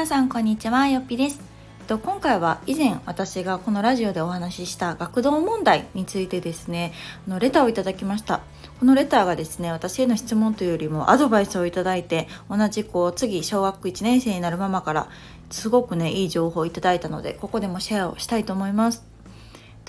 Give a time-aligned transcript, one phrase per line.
[0.00, 1.38] 皆さんこんにちはよっぴです。
[1.86, 6.94] と今回は以前私がこのラジオでお話しした学童問題についてですね
[7.28, 8.40] のレターをいただきました。
[8.78, 15.10] このレターがですね私への質問というよりもアドバイスをいただいて同じこう次小学1年生になるママから
[15.50, 19.09] すごくねいい情報をいただいたのでここでもシェアをしたいと思います。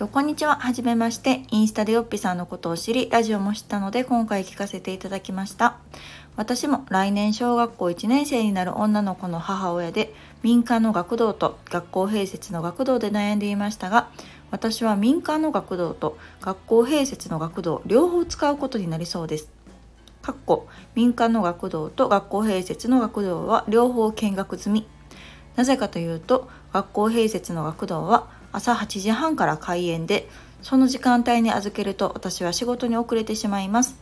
[0.01, 0.55] とこんにちは。
[0.55, 1.43] はじめまして。
[1.51, 5.77] インスタでよっぴさんのことを知り、ラジオも知ったので、今回聞かせていただきました。
[6.35, 14.09] 私も来年小学校1年生になる女の子の母親で、民間の学童と学校併設の学童で悩んでいましたが、
[14.49, 19.51] 私は民間の学童と学校併設の学童両方使うことになりそうです。
[20.23, 24.87] かっこ民間の学童と学校併設の学童は両方見学済み。
[25.55, 30.27] なぜかというと、学校併設の学童は朝8時半から開園で
[30.61, 33.95] その時間帯に預けると私は仕事に遅れてしまいます。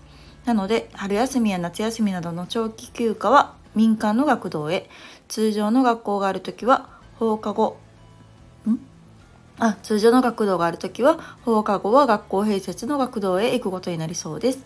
[0.45, 4.89] なので春休みや夏休みなどの長期休暇は民間の学童へ。
[5.27, 7.77] 通常の学校がある時は放課後
[8.67, 8.79] ん？
[9.59, 14.65] あ通常の学童がある時は放課後は学校併設の学童へ行くことになりそうです。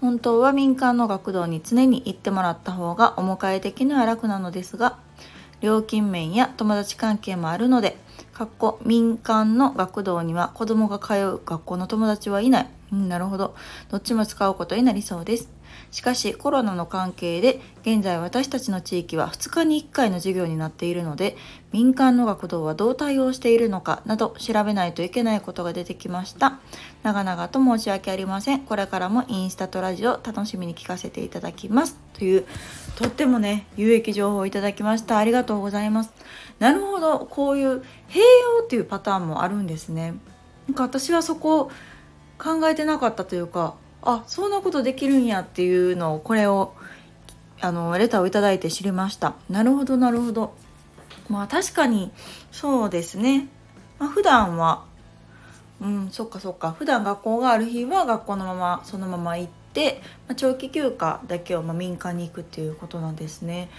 [0.00, 4.98] 本当は民間の学童に常に行ってもらった方がお迎え的には楽なのですが
[5.60, 7.96] 料金面や友達関係もあるので
[8.32, 12.66] かっこ民間の学童には子供が通う学校の友達はいない。
[12.92, 13.54] うん、なるほど。
[13.90, 15.48] どっちも使うことになりそうです。
[15.90, 21.36] しかしコロナの関係で現在私たちの地域は2日に1回の授業になっているので
[21.72, 26.58] 民間の学童はどう対応しているのかなど調べないといけないことが出てきました。
[27.02, 28.60] 長々と申し訳ありません。
[28.60, 31.96] これからもインスタとラジオ楽しみに聞かせていただきます。
[32.12, 32.44] という
[32.96, 35.18] とってもね有益情報をいただきました。
[35.18, 36.12] ありがとうございます。
[36.58, 37.26] なるほど。
[37.30, 37.68] こういう
[38.08, 40.14] 併用っていうパターンもあるんですね。
[40.68, 41.70] なんか私はそこ
[42.38, 46.74] 考えてなかったというかあそんなことできるんやっていうのをこれを
[47.60, 49.34] あのレターを頂いて知りました。
[49.48, 50.54] なるほどなるほど。
[51.28, 52.10] まあ確かに
[52.50, 53.48] そうですね、
[53.98, 54.84] まあ、普段は
[55.80, 56.72] うんそっかそっか。
[56.72, 63.70] 普段学校がある日は学校のままそのまま行って、まあ、長期休暇だけをま民間に行くっていうことなんですね。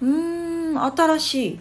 [0.00, 1.60] うーん新しい。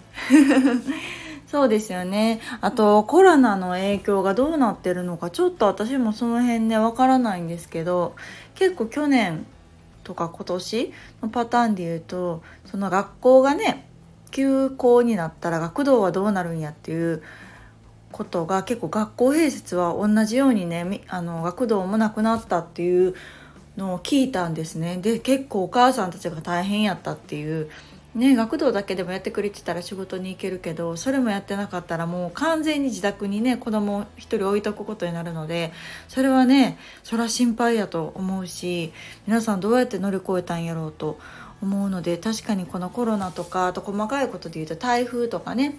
[1.54, 2.42] そうですよね。
[2.62, 8.16] あとコロナの影響がどうなってるのかちょっと私もその辺ねわからないんですけど
[8.56, 9.46] 結構去年
[10.04, 13.88] とか今年のパターンで言うとその学校がね
[14.32, 17.22] 休校になったら学童はどうなるんやっていう
[18.12, 23.14] ことが結構学校併設は同じようにねあの学童もなくなったっていう
[23.78, 24.98] のを聞いたんですね。
[24.98, 27.70] で結構お母さんたちが大変やったっていう
[28.16, 35.72] ね学童だけでもやってくれてたら仕事に行けるけどそれもやってなかったらもう完全に自宅にね子供を1人置いとくことになるので
[36.08, 38.94] それはねそれは心配やと思うし
[39.28, 41.20] 皆さんどうやって乗り越えたんやろうと
[41.62, 45.78] 思うので確かにこのコロナとかあと細かいことで言うと台風とかね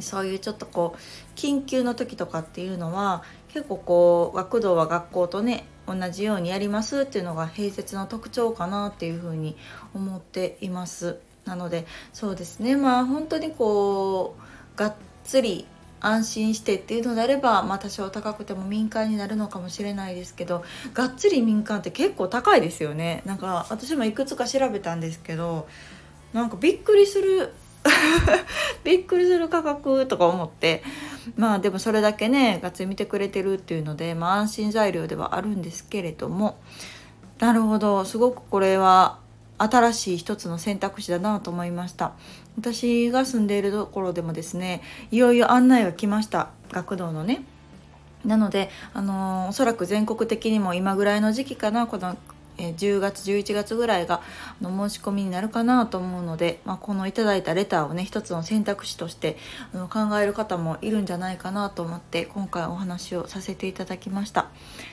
[0.00, 9.56] そういうちょっとこう緊急の時とかっていうのは結構こう学童は学校とね同じようにやりますっていうのが併設の特徴かなっていうふうに
[9.94, 11.18] 思っています。
[11.44, 15.66] なのでそうですねまあ本当にこうがっつり
[16.00, 20.64] 安心してっていうのであれば、まあ、多少高くても民間になるのかもしれないですけど
[20.94, 25.68] がっつり民間って結構高いですよねなんか私もいくつか調べたんですけど
[26.32, 27.52] なんかびっくりする
[28.84, 30.82] びっくりする価格とか思って。
[31.36, 36.58] まあでもそれだけねがっつり見てくれてるっていうので、まあ、安心材料ではあるんですけれども。
[37.38, 38.04] なるほど。
[38.04, 39.18] すごくこれは
[39.58, 42.12] 新しい一つの選択肢だなと思いました。
[42.58, 46.50] 私が住んでいるところでもですねいよいよ案内が来ました。
[46.70, 47.44] 学童のね。
[48.24, 52.16] なので、あのー、おそらく全国的にも今ぐらいの時期かなこの
[52.58, 54.20] え10月11月ぐらいが
[54.60, 59.36] の申し込みになるかなと思うので、まあ、このいただいたレターをね一つの選択肢として
[59.74, 64.48] あの考える方もいるんじゃないかなと思って今回お話をさせていただきました。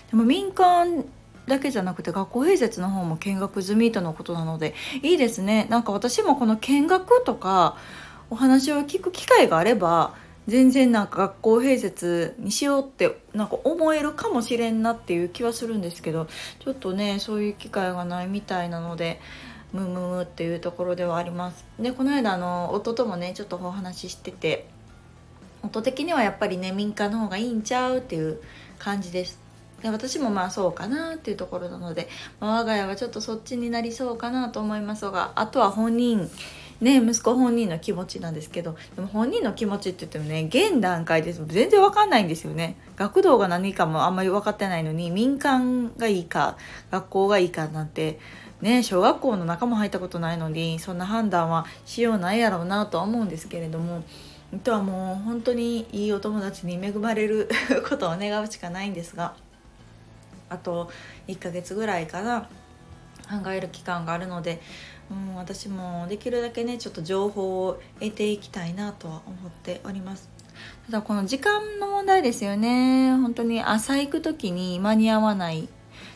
[0.09, 1.05] でも民間
[1.47, 5.67] だけじゃなくて学校併設の方も見学済みとのことなのでいいですね。
[5.69, 7.75] なんか私もこの見学とか
[8.29, 10.13] お話を聞く機会があれば
[10.49, 16.27] 全然なんか学校併設にしようってなんか思えるかもしれんなっていう気はするんですけど
[16.59, 19.19] ちょっとねそういう機会がないみたいなので
[19.73, 21.63] ムムムっていうところではあります。
[21.79, 24.67] でこの間あの夫ともねちょっとお話ししてて
[25.61, 28.41] 夫的にはやっぱりね民間の方がいいんちゃうっていう
[28.79, 29.39] 感じです。
[29.81, 32.09] で私もまあそうかなっていうところなので、
[32.39, 36.29] まあ、我が家はちょっとそっちになりそうかなと思いますがあとは本人
[36.81, 42.75] ね息子本人の気持ちなんですけどでも本人の気持ちって言ってもね現段階です全然わかんないんですよね。
[42.95, 46.57] 学童が何かもあんまり分かってないのに民間がいいか
[46.91, 48.19] 学校がいいかなんて
[48.61, 54.03] ね小学校の中も入ったことないのにそんな判断はしようないやろうなとは思うんですけれども
[54.53, 57.49] あとはもう本当にいいお友達に恵まれる
[57.87, 59.33] ことを願うしかないんですが
[60.49, 60.89] あと
[61.27, 62.49] 1ヶ月ぐらいかな
[63.29, 64.59] 考える期間があるので、
[65.11, 70.29] うん、私もできるだけねちょっと情報を得ていきたいなとは思っております。
[70.85, 75.67] ただこの時間の問題ですよね本当に朝行く時に間に合わないっ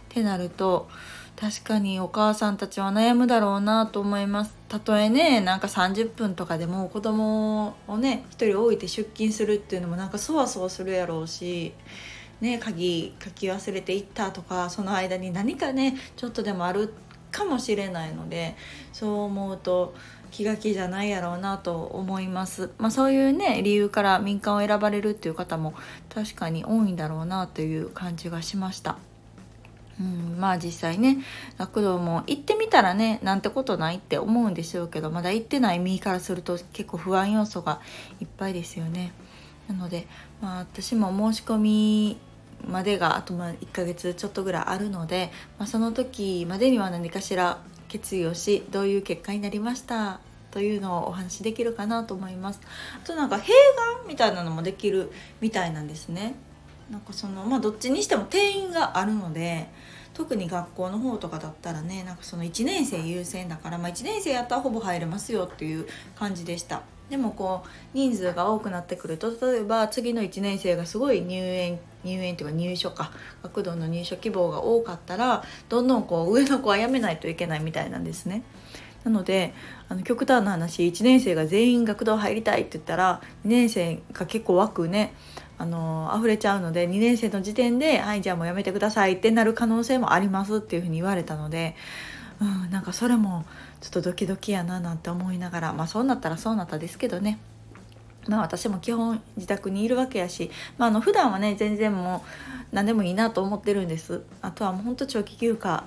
[0.10, 0.90] てなると
[1.36, 11.74] 確かにお母さんたちは悩むだろうなと思いますたとえねなんか30分とかでも子供をね1人置いて出勤するっていうのもなんかそわそわするやろうし
[12.40, 16.94] ね鍵書き忘れていったとかその間に何かねちょっとでもある
[17.34, 18.56] かもしれないので
[18.94, 19.94] そう思うと
[20.32, 25.74] 気が気じゃないやろうなと思います、まあ、そういうね理由から民間を選ばれるっていう方も
[26.14, 28.98] 確かに多いんだろうなという感じがしました。
[30.00, 31.20] うん、まあ実際ね
[31.60, 37.80] 学童も行ってみたらねなんてことないって思うんでしょうけどまだ行ってない身からすると結構不安要素が
[38.20, 39.14] いっぱいですよね。
[39.68, 40.08] なので、
[40.42, 42.18] まあ、私も申し込み
[42.68, 50.20] までがあとま1ヶ月ちょっとぐらいあるので、まあ、その時までには何かしら決意をしどういう結果になりました
[50.52, 52.62] というのをお話しできるかなと思います。
[52.96, 55.12] あとなんか併願みたいなのもできる
[55.42, 56.36] みたいなんですね。
[56.92, 59.68] なんかそのまあどっちにしても定員があるので
[60.14, 66.84] 特に学校の方とかだったらねなんかその1年生優先だから、まあ、1年生やったらほぼ入れますよっていう感じでした。
[67.10, 73.12] でもこう人数が多くなってくると例えば次の1年生がすごい入園入園というか入所か
[73.44, 78.44] 学童の入所希望が多かったらどんどんこう上の子は辞めないといけないみたいなんですね。
[79.04, 79.54] なので
[79.90, 85.14] あの極端な話1年生が全員学童入りたいって言ったら2年生が結構枠ね
[85.58, 91.76] あの溢れちゃうので2年生の時点で「はいじゃあもうやめてください」ってなる可能性もありますっていうふうに言われたので、
[92.42, 93.46] うん、なんかそれも
[93.82, 97.40] ちょっとドキドキやななんて思いながらまあそうなったらそうなったですけどね。
[98.28, 102.24] まあ私も基本自宅にいるわけやし、まあ、あの普段はね全然も
[102.72, 104.22] う何でもいいなと思ってるんです。
[104.42, 105.86] あとはもうほんと長期休暇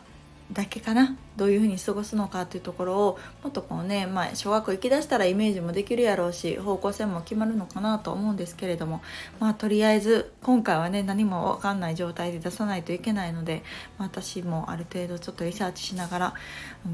[0.52, 1.16] だけかな？
[1.36, 9.02] どういうふうに過ごすのかっていうところをもっとこうね、まあ、小学校行きだしたらイメージもできるやろうし方向性も決まるのかなと思うんですけれども
[9.38, 13.64] まあとりあえず今回はね何も分かんない状態で出さないといけないので、
[13.98, 16.34] 私もある程度ちょっとリサーチしながら、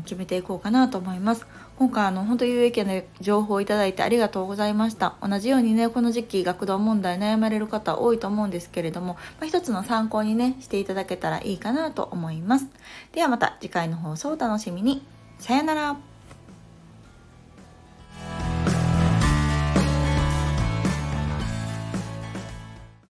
[0.04, 1.46] 決めていこうかなと思います。
[1.78, 12.68] 今回あの本当有益な情報をいただいてありがとうございました同じようにねこの時期学童問題悩まれる方多いと思うんですけれども、まあ、一つの参考にねしていただけたらいいかなと思います
[13.12, 15.04] ではまた次回の放送をお楽しみに。
[15.38, 16.11] さよなら。